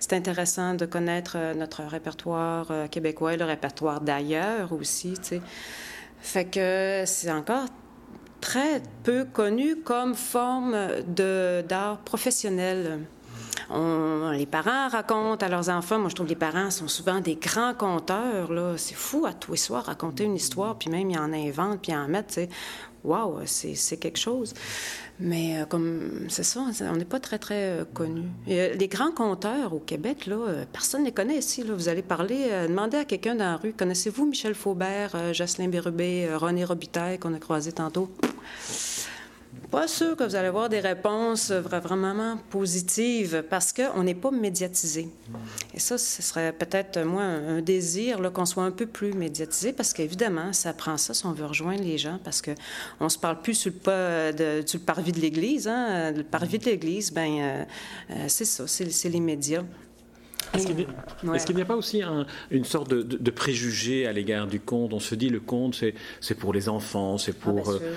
C'est 0.00 0.14
intéressant 0.14 0.74
de 0.74 0.86
connaître 0.86 1.36
euh, 1.36 1.54
notre 1.54 1.82
répertoire 1.82 2.66
euh, 2.70 2.88
québécois 2.88 3.34
et 3.34 3.36
le 3.36 3.44
répertoire 3.44 4.00
d'ailleurs 4.00 4.72
aussi. 4.72 5.14
Fait 6.20 6.44
que 6.44 7.04
c'est 7.06 7.30
encore 7.30 7.66
très 8.40 8.82
peu 9.04 9.24
connu 9.24 9.76
comme 9.76 10.14
forme 10.14 10.76
d'art 11.06 11.98
professionnel 11.98 13.00
les 13.70 14.46
parents 14.46 14.88
racontent 14.88 15.44
à 15.44 15.48
leurs 15.48 15.68
enfants. 15.68 15.98
Moi, 15.98 16.08
je 16.08 16.14
trouve 16.14 16.26
que 16.26 16.32
les 16.32 16.36
parents 16.36 16.70
sont 16.70 16.88
souvent 16.88 17.20
des 17.20 17.36
grands 17.36 17.74
conteurs. 17.74 18.52
Là. 18.52 18.74
C'est 18.76 18.94
fou 18.94 19.26
à 19.26 19.32
tous 19.32 19.52
les 19.52 19.58
soirs 19.58 19.84
raconter 19.84 20.24
une 20.24 20.36
histoire, 20.36 20.76
puis 20.76 20.90
même 20.90 21.10
ils 21.10 21.18
en 21.18 21.32
inventent, 21.32 21.82
puis 21.82 21.94
en 21.94 22.08
mettent. 22.08 22.40
Waouh, 23.04 23.40
c'est 23.46 23.96
quelque 23.96 24.18
chose. 24.18 24.54
Mais 25.20 25.60
euh, 25.60 25.64
comme 25.64 26.26
c'est 26.28 26.42
ça, 26.42 26.64
on 26.82 26.96
n'est 26.96 27.04
pas 27.04 27.20
très, 27.20 27.38
très 27.38 27.80
euh, 27.80 27.84
connus. 27.84 28.28
Euh, 28.48 28.74
les 28.74 28.88
grands 28.88 29.12
conteurs 29.12 29.72
au 29.72 29.78
Québec, 29.78 30.26
là, 30.26 30.64
personne 30.72 31.02
ne 31.02 31.06
les 31.06 31.12
connaît 31.12 31.38
ici. 31.38 31.62
Vous 31.62 31.88
allez 31.88 32.02
parler, 32.02 32.48
demander 32.68 32.98
à 32.98 33.04
quelqu'un 33.04 33.34
dans 33.34 33.44
la 33.44 33.56
rue, 33.56 33.72
connaissez-vous 33.72 34.26
Michel 34.26 34.54
Faubert, 34.54 35.32
Jocelyn 35.32 35.68
Bérubé, 35.68 36.28
René 36.34 36.64
Robitaille 36.64 37.18
qu'on 37.18 37.34
a 37.34 37.38
croisé 37.38 37.72
tantôt? 37.72 38.10
Pas 39.70 39.86
sûr 39.86 40.16
que 40.16 40.24
vous 40.24 40.34
allez 40.34 40.48
avoir 40.48 40.68
des 40.68 40.80
réponses 40.80 41.50
vraiment 41.50 42.38
positives 42.50 43.44
parce 43.48 43.72
qu'on 43.72 44.02
n'est 44.02 44.14
pas 44.14 44.30
médiatisé. 44.30 45.08
Et 45.74 45.80
ça, 45.80 45.98
ce 45.98 46.22
serait 46.22 46.52
peut-être, 46.52 47.00
moi, 47.00 47.22
un 47.22 47.60
désir 47.60 48.32
qu'on 48.32 48.46
soit 48.46 48.64
un 48.64 48.70
peu 48.70 48.86
plus 48.86 49.12
médiatisé 49.12 49.72
parce 49.72 49.92
qu'évidemment, 49.92 50.52
ça 50.52 50.72
prend 50.72 50.96
ça 50.96 51.12
si 51.12 51.26
on 51.26 51.32
veut 51.32 51.46
rejoindre 51.46 51.82
les 51.82 51.98
gens 51.98 52.18
parce 52.24 52.40
qu'on 52.40 53.04
ne 53.04 53.08
se 53.08 53.18
parle 53.18 53.40
plus 53.42 53.54
sur 53.54 53.72
le, 53.72 53.78
pas 53.78 54.32
de, 54.32 54.62
sur 54.64 54.78
le 54.78 54.84
parvis 54.84 55.12
de 55.12 55.20
l'Église. 55.20 55.68
Hein? 55.68 56.12
Le 56.12 56.24
parvis 56.24 56.58
de 56.58 56.64
l'Église, 56.64 57.12
ben 57.12 57.38
euh, 57.38 57.64
euh, 58.10 58.24
c'est 58.28 58.44
ça, 58.44 58.66
c'est 58.66 59.08
les 59.08 59.20
médias. 59.20 59.64
Est-ce 60.54 61.46
qu'il 61.46 61.56
n'y 61.56 61.62
a 61.62 61.66
pas 61.66 61.76
aussi 61.76 62.02
une 62.50 62.64
sorte 62.64 62.90
de, 62.90 63.30
préjugé 63.30 64.06
à 64.06 64.12
l'égard 64.12 64.46
du 64.46 64.60
conte? 64.60 64.92
On 64.92 65.00
se 65.00 65.14
dit 65.14 65.28
le 65.28 65.40
conte, 65.40 65.82
c'est 66.20 66.34
pour 66.34 66.52
les 66.52 66.68
enfants, 66.68 67.18
c'est 67.18 67.32
pour... 67.32 67.68
Ah, 67.68 67.72
bien 67.72 67.78
sûr. 67.78 67.88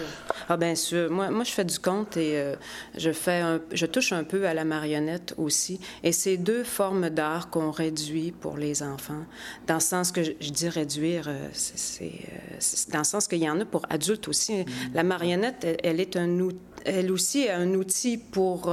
Ah, 0.49 0.57
bien 0.57 0.75
sûr. 0.75 1.09
Moi, 1.09 1.29
moi, 1.31 1.43
je 1.43 1.51
fais 1.51 1.65
du 1.65 1.79
conte 1.79 2.17
et 2.17 2.37
euh, 2.37 2.55
je, 2.97 3.11
fais 3.11 3.41
je 3.71 3.85
touche 3.85 4.11
un 4.11 4.23
peu 4.23 4.45
à 4.45 4.53
la 4.53 4.65
marionnette 4.65 5.33
aussi. 5.37 5.79
Et 6.03 6.11
c'est 6.11 6.37
deux 6.37 6.63
formes 6.63 7.09
d'art 7.09 7.49
qu'on 7.49 7.71
réduit 7.71 8.31
pour 8.31 8.57
les 8.57 8.83
enfants. 8.83 9.25
Dans 9.67 9.75
le 9.75 9.79
sens 9.79 10.11
que 10.11 10.23
je, 10.23 10.31
dis 10.51 10.69
réduire, 10.69 11.25
euh, 11.27 11.47
c'est 11.53 12.03
euh, 12.03 12.91
dans 12.91 12.99
le 12.99 13.03
sens 13.05 13.27
qu'il 13.27 13.39
y 13.39 13.49
en 13.49 13.59
a 13.59 13.65
pour 13.65 13.85
adultes 13.89 14.27
aussi. 14.27 14.61
Mm. 14.61 14.65
La 14.93 15.03
marionnette, 15.03 15.79
elle, 15.83 15.99
est 15.99 16.17
un 16.17 16.39
outil 16.39 16.57
elle 16.85 17.11
aussi 17.11 17.49
un 17.49 17.73
outil 17.73 18.17
pour, 18.17 18.67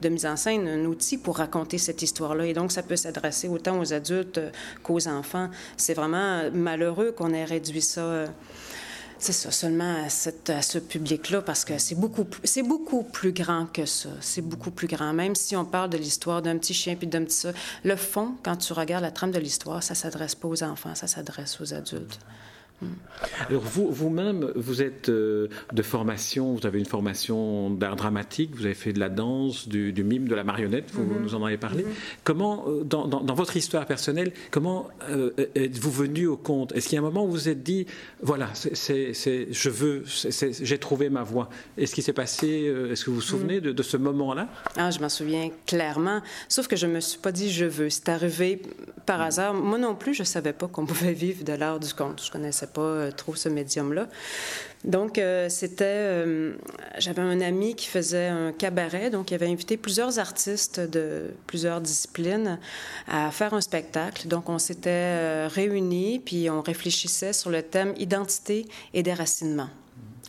de 0.00 0.08
mise 0.08 0.26
en 0.26 0.36
scène, 0.36 0.68
un 0.68 0.84
outil 0.84 1.18
pour 1.18 1.38
raconter 1.38 1.78
cette 1.78 2.02
histoire-là. 2.02 2.46
Et 2.46 2.52
donc, 2.52 2.72
ça 2.72 2.82
peut 2.82 2.96
s'adresser 2.96 3.48
autant 3.48 3.78
aux 3.78 3.92
adultes 3.92 4.38
euh, 4.38 4.50
qu'aux 4.82 5.08
enfants. 5.08 5.48
C'est 5.76 5.94
vraiment 5.94 6.50
malheureux 6.52 7.12
qu'on 7.12 7.32
ait 7.32 7.44
réduit 7.44 7.82
ça. 7.82 8.00
Euh, 8.00 8.26
c'est 9.18 9.32
ça, 9.32 9.50
seulement 9.50 10.02
à, 10.02 10.08
ce 10.08 10.78
public-là, 10.78 11.42
parce 11.42 11.66
que 11.66 11.76
c'est 11.76 11.94
beaucoup, 11.94 12.26
c'est 12.42 12.62
beaucoup 12.62 13.02
plus 13.02 13.32
grand 13.32 13.66
que 13.66 13.84
ça. 13.84 14.08
C'est 14.22 14.40
beaucoup 14.40 14.70
plus 14.70 14.86
grand. 14.86 15.12
Même 15.12 15.34
si 15.34 15.54
on 15.56 15.66
parle 15.66 15.90
de 15.90 15.98
l'histoire 15.98 16.40
d'un 16.40 16.56
petit 16.56 16.72
chien 16.72 16.96
puis 16.96 17.06
d'un 17.06 17.24
petit 17.24 17.36
ça, 17.36 17.52
le 17.84 17.96
fond, 17.96 18.34
quand 18.42 18.56
tu 18.56 18.72
regardes 18.72 19.02
la 19.02 19.10
trame 19.10 19.30
de 19.30 19.38
l'histoire, 19.38 19.82
ça 19.82 19.94
s'adresse 19.94 20.34
pas 20.34 20.48
aux 20.48 20.62
enfants, 20.62 20.94
ça 20.94 21.06
s'adresse 21.06 21.60
aux 21.60 21.74
adultes. 21.74 22.18
Alors 23.48 23.62
vous, 23.62 23.90
vous-même, 23.90 24.50
vous 24.56 24.82
êtes 24.82 25.08
euh, 25.08 25.48
de 25.72 25.82
formation, 25.82 26.54
vous 26.54 26.66
avez 26.66 26.78
une 26.78 26.86
formation 26.86 27.70
d'art 27.70 27.96
dramatique, 27.96 28.54
vous 28.54 28.64
avez 28.64 28.74
fait 28.74 28.92
de 28.92 29.00
la 29.00 29.08
danse, 29.08 29.68
du, 29.68 29.92
mime, 30.04 30.28
de 30.28 30.34
la 30.34 30.44
marionnette, 30.44 30.90
vous 30.92 31.02
mm-hmm. 31.02 31.22
nous 31.22 31.34
en 31.34 31.44
avez 31.44 31.58
parlé. 31.58 31.82
Mm-hmm. 31.82 32.18
Comment, 32.24 32.64
euh, 32.68 32.84
dans, 32.84 33.06
dans, 33.06 33.34
votre 33.34 33.56
histoire 33.56 33.86
personnelle, 33.86 34.32
comment 34.50 34.88
euh, 35.08 35.30
êtes-vous 35.54 35.90
venu 35.90 36.26
au 36.26 36.36
conte? 36.36 36.72
Est-ce 36.72 36.88
qu'il 36.88 36.96
y 36.96 36.98
a 36.98 37.02
un 37.02 37.04
moment 37.04 37.24
où 37.24 37.28
vous 37.28 37.40
vous 37.40 37.48
êtes 37.48 37.62
dit, 37.62 37.86
voilà, 38.22 38.48
c'est, 38.54 39.12
je 39.14 39.70
veux, 39.70 40.04
j'ai 40.04 40.78
trouvé 40.78 41.08
ma 41.08 41.22
voie 41.22 41.48
Est-ce 41.78 41.94
qu'il 41.94 42.04
s'est 42.04 42.12
passé, 42.12 42.70
est-ce 42.90 43.04
que 43.04 43.10
vous 43.10 43.16
vous 43.16 43.22
souvenez 43.22 43.60
mm. 43.60 43.72
de, 43.72 43.82
ce 43.82 43.96
moment-là? 43.96 44.48
Ah, 44.76 44.90
je 44.90 44.98
m'en 45.00 45.08
souviens 45.08 45.50
clairement, 45.66 46.20
sauf 46.48 46.68
que 46.68 46.76
je 46.76 46.86
ne 46.86 46.92
me 46.92 47.00
suis 47.00 47.18
pas 47.18 47.32
dit 47.32 47.50
je 47.50 47.64
veux. 47.64 47.88
C'est 47.88 48.08
arrivé 48.08 48.60
par 49.06 49.20
hasard. 49.20 49.54
Moi 49.54 49.78
non 49.78 49.94
plus, 49.94 50.14
je 50.14 50.22
ne 50.22 50.26
savais 50.26 50.52
pas 50.52 50.68
qu'on 50.68 50.86
pouvait 50.86 51.12
vivre 51.12 51.44
de 51.44 51.52
l'art 51.52 51.80
du 51.80 51.92
conte. 51.94 52.22
Je 52.22 52.30
connaissais 52.30 52.66
pas 52.72 52.80
euh, 52.80 53.10
trop 53.10 53.34
ce 53.34 53.48
médium-là. 53.48 54.08
Donc, 54.84 55.18
euh, 55.18 55.48
c'était. 55.48 55.84
Euh, 55.84 56.54
j'avais 56.98 57.20
un 57.20 57.40
ami 57.40 57.74
qui 57.74 57.86
faisait 57.86 58.28
un 58.28 58.52
cabaret, 58.52 59.10
donc 59.10 59.30
il 59.30 59.34
avait 59.34 59.48
invité 59.48 59.76
plusieurs 59.76 60.18
artistes 60.18 60.80
de 60.80 61.30
plusieurs 61.46 61.80
disciplines 61.80 62.58
à 63.06 63.30
faire 63.30 63.52
un 63.52 63.60
spectacle. 63.60 64.26
Donc, 64.26 64.48
on 64.48 64.58
s'était 64.58 65.46
réunis, 65.48 66.20
puis 66.20 66.48
on 66.48 66.62
réfléchissait 66.62 67.32
sur 67.32 67.50
le 67.50 67.62
thème 67.62 67.94
identité 67.98 68.66
et 68.94 69.02
déracinement. 69.02 69.68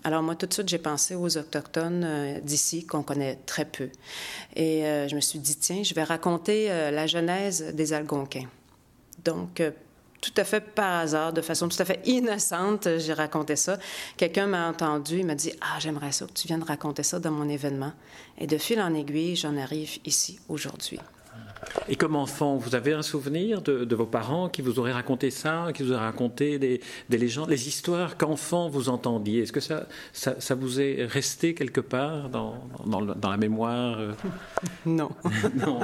Alors 0.04 0.24
moi, 0.24 0.36
tout 0.36 0.48
de 0.48 0.54
suite, 0.54 0.68
j'ai 0.68 0.80
pensé 0.80 1.14
aux 1.14 1.38
Autochtones 1.38 2.42
d'ici, 2.44 2.88
qu'on 2.88 3.04
connaît 3.04 3.38
très 3.46 3.66
peu. 3.66 3.90
Et 4.56 4.82
je 5.08 5.16
me 5.16 5.22
suis 5.22 5.38
dit, 5.38 5.56
tiens, 5.58 5.84
je 5.84 5.94
vais 5.94 6.04
raconter 6.04 6.70
la 6.70 7.06
genèse 7.06 7.66
des 7.76 7.94
Algonquins. 7.94 8.48
Donc, 9.24 9.62
tout 10.22 10.34
à 10.38 10.44
fait 10.44 10.62
par 10.62 11.00
hasard, 11.00 11.34
de 11.34 11.42
façon 11.42 11.68
tout 11.68 11.82
à 11.82 11.86
fait 11.86 12.01
innocente, 12.06 12.88
j'ai 12.98 13.13
raconté 13.13 13.56
ça. 13.56 13.80
Quelqu'un 14.18 14.46
m'a 14.46 14.70
entendu, 14.70 15.20
il 15.20 15.25
m'a 15.25 15.36
dit 15.36 15.51
Ah, 15.62 15.80
j'aimerais 15.80 16.12
ça 16.12 16.28
que 16.28 16.34
tu 16.34 16.48
viennes 16.48 16.63
raconter 16.63 17.04
ça 17.04 17.20
dans 17.20 17.32
mon 17.32 17.50
événement. 17.50 17.92
Et 18.38 18.48
de 18.48 18.58
fil 18.58 18.80
en 18.80 18.94
aiguille, 18.94 19.36
j'en 19.36 19.58
arrive 19.58 19.98
ici 20.06 20.40
aujourd'hui. 20.48 21.00
Et 21.88 21.96
comme 21.96 22.15
enfant, 22.15 22.58
vous 22.58 22.75
avez 22.75 22.94
un 22.94 23.01
souvenir 23.01 23.62
de, 23.62 23.96
vos 23.96 24.06
parents 24.06 24.50
qui 24.50 24.62
vous 24.62 24.80
auraient 24.80 24.91
raconté 24.91 25.30
ça, 25.30 25.68
qui 25.74 25.84
vous 25.84 25.91
auraient 25.91 26.06
raconté 26.06 26.60
des, 26.60 26.82
légendes, 27.10 27.50
les 27.50 27.68
histoires 27.68 28.18
qu'enfant 28.18 28.70
vous 28.70 28.89
entendiez? 28.89 29.44
Est-ce 29.44 29.51
que 29.51 29.60
ça, 29.60 29.86
ça, 30.13 30.56
vous 30.56 30.82
est 30.82 31.06
resté 31.06 31.53
quelque 31.53 31.82
part 31.82 32.30
dans, 32.30 32.56
dans, 32.86 33.30
la 33.30 33.38
mémoire? 33.38 34.00
Euh? 34.00 34.12
Non. 34.86 35.10
non, 35.56 35.80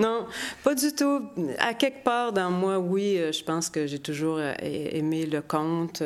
non, 0.00 0.26
pas 0.62 0.74
du 0.74 0.92
tout. 0.92 1.22
À 1.58 1.74
quelque 1.74 2.04
part 2.04 2.32
dans 2.32 2.50
moi, 2.50 2.78
oui, 2.78 3.16
euh, 3.18 3.32
je 3.32 3.42
pense 3.42 3.70
que 3.70 3.86
j'ai 3.86 3.98
toujours 3.98 4.38
euh, 4.38 4.52
aimé 4.60 5.26
le 5.26 5.40
conte 5.40 6.02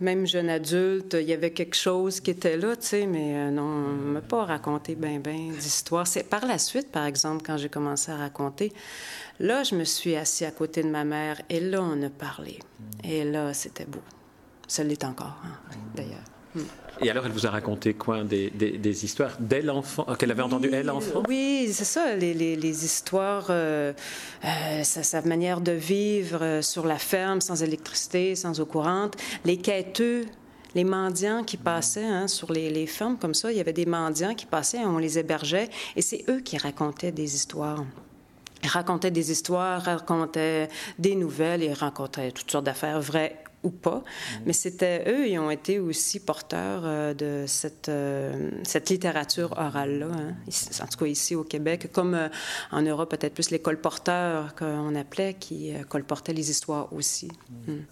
même 0.00 0.26
jeune 0.26 0.48
adulte, 0.48 1.16
il 1.18 1.28
y 1.28 1.32
avait 1.32 1.52
quelque 1.52 1.76
chose 1.76 2.20
qui 2.20 2.30
était 2.30 2.56
là, 2.56 2.76
tu 2.76 2.86
sais, 2.86 3.06
mais 3.06 3.36
euh, 3.36 3.50
non, 3.50 3.62
on 3.62 3.92
ne 3.92 4.12
m'a 4.12 4.20
pas 4.20 4.44
raconté 4.44 4.94
ben 4.94 5.20
ben 5.20 5.52
d'histoires. 5.52 6.06
C'est 6.06 6.24
par 6.24 6.46
la 6.46 6.58
suite, 6.58 6.90
par 6.90 7.04
exemple, 7.04 7.44
quand 7.44 7.56
j'ai 7.56 7.68
commencé 7.68 8.10
à 8.10 8.16
raconter, 8.16 8.72
là, 9.38 9.62
je 9.62 9.74
me 9.74 9.84
suis 9.84 10.16
assis 10.16 10.44
à 10.44 10.50
côté 10.50 10.82
de 10.82 10.88
ma 10.88 11.04
mère 11.04 11.40
et 11.50 11.60
là, 11.60 11.82
on 11.82 12.02
a 12.02 12.10
parlé. 12.10 12.58
Et 13.04 13.24
là, 13.24 13.52
c'était 13.52 13.84
beau. 13.86 14.02
Ça 14.66 14.84
l'est 14.84 15.04
encore, 15.04 15.36
hein, 15.44 15.76
d'ailleurs. 15.94 16.24
Et 17.02 17.10
alors, 17.10 17.24
elle 17.26 17.32
vous 17.32 17.46
a 17.46 17.50
raconté 17.50 17.94
quoi 17.94 18.24
Des, 18.24 18.50
des, 18.50 19.04
histoires 19.04 19.36
d'elle 19.38 19.70
enfant, 19.70 20.04
euh, 20.08 20.14
qu'elle 20.16 20.30
avait 20.30 20.42
entendues 20.42 20.70
elle 20.72 20.90
enfant? 20.90 21.22
Oui, 21.28 21.70
c'est 21.72 21.84
ça, 21.84 22.14
les, 22.14 22.34
les, 22.34 22.84
histoires, 22.84 23.46
euh, 23.50 23.92
euh, 24.44 24.82
sa, 24.82 25.22
manière 25.22 25.60
de 25.60 25.72
vivre 25.72 26.60
sur 26.62 26.86
la 26.86 26.98
ferme, 26.98 27.40
sans 27.40 27.62
électricité, 27.62 28.34
sans 28.34 28.60
eau 28.60 28.66
courante, 28.66 29.16
les 29.44 29.56
quêteux 29.56 30.26
les 30.76 30.84
mendiants 30.84 31.42
qui 31.42 31.56
passaient 31.56 32.04
hein, 32.04 32.28
sur 32.28 32.52
les, 32.52 32.70
les, 32.70 32.86
fermes 32.86 33.16
comme 33.16 33.34
ça, 33.34 33.50
il 33.50 33.58
y 33.58 33.60
avait 33.60 33.72
des 33.72 33.86
mendiants 33.86 34.36
qui 34.36 34.46
passaient, 34.46 34.78
on 34.78 34.98
les 34.98 35.18
hébergeait, 35.18 35.68
et 35.96 36.02
c'est 36.02 36.24
eux 36.28 36.38
qui 36.38 36.58
racontaient 36.58 37.10
des 37.10 37.34
histoires. 37.34 37.84
Ils 38.62 38.68
racontaient 38.68 39.10
des 39.10 39.32
histoires, 39.32 39.82
racontaient 39.82 40.68
des 40.96 41.16
nouvelles, 41.16 41.64
ils 41.64 41.72
racontaient 41.72 42.30
toutes 42.30 42.52
sortes 42.52 42.66
d'affaires 42.66 43.00
vraies 43.00 43.42
ou 43.62 43.70
pas. 43.70 44.02
Mais 44.46 44.52
c'était 44.52 45.04
eux, 45.10 45.28
ils 45.28 45.38
ont 45.38 45.50
été 45.50 45.78
aussi 45.78 46.20
porteurs 46.20 46.82
euh, 46.84 47.14
de 47.14 47.44
cette, 47.46 47.88
euh, 47.88 48.50
cette 48.62 48.90
littérature 48.90 49.52
orale-là, 49.56 50.06
hein. 50.06 50.34
en 50.82 50.86
tout 50.86 50.98
cas 50.98 51.06
ici 51.06 51.34
au 51.34 51.44
Québec, 51.44 51.90
comme 51.92 52.14
euh, 52.14 52.28
en 52.70 52.82
Europe, 52.82 53.10
peut-être 53.10 53.34
plus 53.34 53.50
les 53.50 53.58
colporteurs 53.58 54.54
qu'on 54.54 54.94
appelait, 54.94 55.34
qui 55.34 55.72
colportaient 55.88 56.32
les 56.32 56.50
histoires 56.50 56.92
aussi. 56.92 57.30
Mm. 57.66 57.72
Mm. 57.72 57.86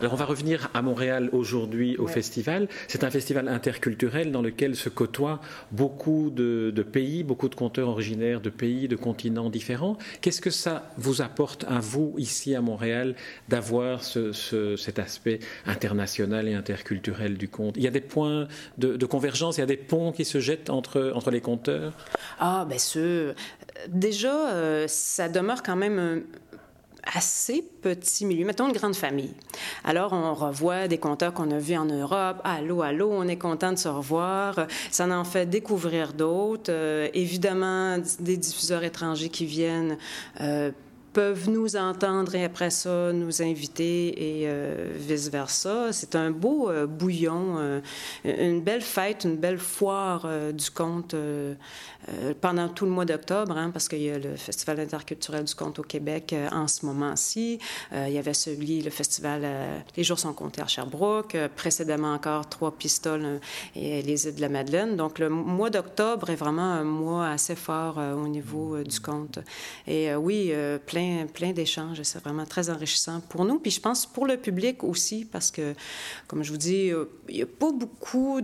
Alors 0.00 0.12
on 0.12 0.16
va 0.16 0.24
revenir 0.24 0.70
à 0.74 0.82
Montréal 0.82 1.28
aujourd'hui 1.32 1.96
au 1.96 2.06
festival. 2.06 2.68
C'est 2.88 3.04
un 3.04 3.10
festival 3.10 3.48
interculturel 3.48 4.32
dans 4.32 4.42
lequel 4.42 4.76
se 4.76 4.88
côtoient 4.88 5.40
beaucoup 5.72 6.30
de, 6.30 6.70
pays, 6.82 7.22
beaucoup 7.22 7.48
de 7.48 7.54
conteurs 7.54 7.88
originaires 7.88 8.40
de 8.40 8.50
pays, 8.50 8.88
de 8.88 8.96
continents 8.96 9.50
différents. 9.50 9.96
Qu'est-ce 10.20 10.40
que 10.40 10.50
ça 10.50 10.90
vous 10.96 11.22
apporte 11.22 11.64
à 11.64 11.80
vous 11.80 12.14
ici 12.18 12.54
à 12.54 12.60
Montréal 12.60 13.14
d'avoir 13.48 14.02
cet 14.04 14.98
aspect 14.98 15.40
international 15.66 16.48
et 16.48 16.54
interculturel 16.54 17.36
du 17.36 17.48
conte? 17.48 17.76
Il 17.76 17.82
y 17.82 17.88
a 17.88 17.90
des 17.90 18.00
points 18.00 18.48
de, 18.78 19.06
convergence, 19.06 19.58
il 19.58 19.60
y 19.60 19.64
a 19.64 19.66
des 19.66 19.76
ponts 19.76 20.12
qui 20.12 20.24
se 20.24 20.40
jettent 20.40 20.70
entre, 20.70 21.12
entre 21.14 21.30
les 21.30 21.40
conteurs? 21.40 21.92
Ah, 22.38 22.66
bien 22.68 22.78
sûr. 22.78 23.34
Déjà, 23.88 24.50
euh, 24.50 24.86
ça 24.88 25.28
demeure 25.28 25.62
quand 25.62 25.76
même 25.76 25.98
un 25.98 26.20
assez 27.12 27.62
petit 27.82 28.24
milieu, 28.24 28.44
mettons 28.44 28.68
une 28.68 28.76
grande 28.76 28.96
famille. 28.96 29.34
Alors, 29.84 30.12
on 30.12 30.34
revoit 30.34 30.88
des 30.88 30.98
conteurs 30.98 31.32
qu'on 31.32 31.50
a 31.50 31.58
vus 31.58 31.76
en 31.76 31.84
Europe. 31.84 32.40
Allô, 32.44 32.82
allô, 32.82 33.10
on 33.10 33.28
est 33.28 33.36
content 33.36 33.72
de 33.72 33.78
se 33.78 33.88
revoir. 33.88 34.66
Ça 34.90 35.06
en 35.06 35.24
fait 35.24 35.46
découvrir 35.46 36.12
d'autres. 36.12 36.70
Euh, 36.70 37.08
évidemment, 37.14 37.98
des 38.20 38.36
diffuseurs 38.36 38.84
étrangers 38.84 39.28
qui 39.28 39.46
viennent 39.46 39.98
euh, 40.40 40.70
peuvent 41.14 41.48
nous 41.48 41.76
entendre 41.76 42.34
et 42.34 42.44
après 42.44 42.70
ça 42.70 43.12
nous 43.12 43.40
inviter 43.40 44.40
et 44.40 44.48
euh, 44.48 44.92
vice-versa. 44.96 45.92
C'est 45.92 46.16
un 46.16 46.30
beau 46.30 46.70
bouillon, 46.86 47.80
une 48.24 48.60
belle 48.60 48.82
fête, 48.82 49.24
une 49.24 49.36
belle 49.36 49.58
foire 49.58 50.28
du 50.52 50.70
conte 50.70 51.14
euh, 52.08 52.34
pendant 52.40 52.68
tout 52.68 52.84
le 52.84 52.90
mois 52.90 53.04
d'octobre, 53.04 53.56
hein, 53.56 53.70
parce 53.70 53.88
qu'il 53.88 54.02
y 54.02 54.10
a 54.10 54.18
le 54.18 54.36
Festival 54.36 54.80
interculturel 54.80 55.44
du 55.44 55.54
conte 55.54 55.78
au 55.78 55.82
Québec 55.82 56.32
euh, 56.32 56.48
en 56.50 56.68
ce 56.68 56.84
moment-ci. 56.84 57.58
Euh, 57.92 58.06
il 58.08 58.14
y 58.14 58.18
avait 58.18 58.34
celui, 58.34 58.82
le 58.82 58.90
festival 58.90 59.46
Les 59.96 60.04
jours 60.04 60.18
sont 60.18 60.32
comptés 60.32 60.60
à 60.60 60.66
Sherbrooke, 60.66 61.36
précédemment 61.56 62.12
encore 62.12 62.48
Trois 62.48 62.72
Pistoles 62.72 63.40
et 63.74 64.02
les 64.02 64.26
îles 64.26 64.34
de 64.34 64.40
la 64.40 64.48
Madeleine. 64.48 64.96
Donc 64.96 65.18
le 65.18 65.28
mois 65.28 65.70
d'octobre 65.70 66.30
est 66.30 66.36
vraiment 66.36 66.62
un 66.62 66.84
mois 66.84 67.28
assez 67.28 67.54
fort 67.54 67.98
au 67.98 68.28
niveau 68.28 68.82
du 68.82 69.00
conte. 69.00 69.38
Et 69.86 70.14
oui, 70.14 70.52
plein 70.86 71.03
plein, 71.04 71.26
plein 71.26 71.52
d'échanges. 71.52 72.02
C'est 72.02 72.20
vraiment 72.20 72.44
très 72.44 72.70
enrichissant 72.70 73.20
pour 73.20 73.44
nous. 73.44 73.58
Puis 73.58 73.70
je 73.70 73.80
pense 73.80 74.06
pour 74.06 74.26
le 74.26 74.36
public 74.36 74.84
aussi, 74.84 75.24
parce 75.24 75.50
que, 75.50 75.74
comme 76.26 76.42
je 76.42 76.50
vous 76.50 76.58
dis, 76.58 76.90
il 77.28 77.34
n'y 77.34 77.42
a 77.42 77.46
pas 77.46 77.72
beaucoup 77.72 78.40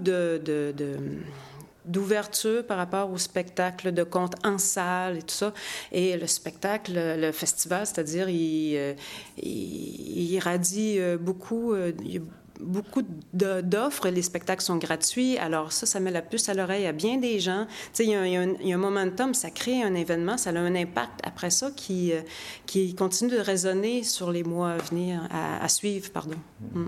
d'ouverture 1.84 2.66
par 2.66 2.76
rapport 2.78 3.10
au 3.10 3.18
spectacle 3.18 3.92
de 3.92 4.02
contes 4.02 4.34
en 4.44 4.58
salle 4.58 5.18
et 5.18 5.22
tout 5.22 5.34
ça. 5.34 5.52
Et 5.92 6.16
le 6.16 6.26
spectacle, 6.26 6.92
le 6.94 7.32
festival, 7.32 7.86
c'est-à-dire, 7.86 8.28
il, 8.28 8.96
il, 9.42 10.32
irradie 10.32 10.98
beaucoup, 11.20 11.74
il 11.76 12.22
beaucoup 12.60 13.02
d'offres. 13.32 14.08
Les 14.08 14.22
spectacles 14.22 14.62
sont 14.62 14.76
gratuits. 14.76 15.38
Alors 15.38 15.72
ça, 15.72 15.86
ça 15.86 16.00
met 16.00 16.10
la 16.10 16.22
puce 16.22 16.48
à 16.48 16.54
l'oreille 16.54 16.86
à 16.86 16.92
bien 16.92 17.18
des 17.18 17.40
gens. 17.40 17.66
Tu 17.68 17.88
sais, 17.92 18.04
il 18.04 18.10
y, 18.10 18.14
a, 18.14 18.26
il, 18.26 18.68
y 18.68 18.72
a 18.72 18.76
un, 18.76 18.78
momentum, 18.78 19.34
ça 19.34 19.50
crée 19.50 19.82
un 19.82 19.94
événement, 19.94 20.36
ça 20.36 20.50
a 20.50 20.58
un 20.58 20.74
impact 20.74 21.20
après 21.22 21.50
ça 21.50 21.70
qui, 21.74 22.12
euh, 22.12 22.20
qui 22.66 22.94
continue 22.94 23.30
de 23.30 23.38
résonner 23.38 24.02
sur 24.02 24.30
les 24.30 24.42
mois 24.42 24.72
à 24.72 24.76
venir, 24.78 25.20
à, 25.30 25.68
suivre, 25.68 26.10
pardon. 26.10 26.36
Mm. 26.74 26.86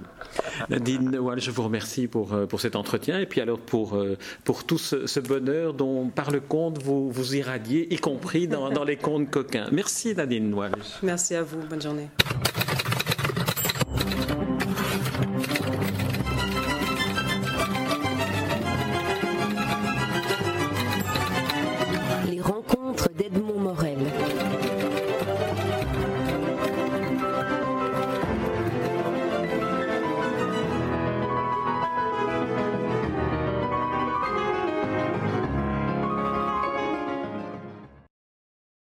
Nadine 0.71 1.19
je 1.37 1.51
vous 1.51 1.63
remercie 1.63 2.07
pour, 2.07 2.33
euh, 2.33 2.47
pour 2.47 2.61
cet 2.61 2.77
entretien 2.77 3.19
et 3.19 3.27
puis 3.27 3.41
alors 3.41 3.59
pour, 3.59 3.95
euh, 3.95 4.17
pour 4.45 4.65
tout 4.65 4.79
ce, 4.79 5.21
bonheur 5.21 5.75
dont 5.75 6.09
par 6.09 6.31
le 6.31 6.41
conte 6.41 6.83
vous, 6.83 7.11
vous 7.11 7.37
irradiez, 7.37 7.93
y 7.93 7.97
compris 7.97 8.49
dans, 8.49 8.71
dans 8.71 8.85
les 8.85 8.97
contes 8.97 9.31
coquins. 9.31 9.69
Merci 9.73 10.15
Nadine 10.15 10.53
Walsh. 10.53 10.99
Merci 11.03 11.35
à 11.35 11.43
vous. 11.43 11.59
Bonne 11.69 11.83
journée. 11.83 12.09